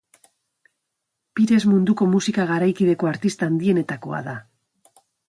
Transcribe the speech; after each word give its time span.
Pires 1.39 1.59
munduko 1.73 2.07
musika 2.13 2.45
garaikideko 2.53 3.11
artista 3.13 3.51
handienetakoa 3.53 4.23
da. 4.31 4.35